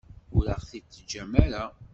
[0.37, 1.63] Ur aɣ-t-id-teǧǧam ara.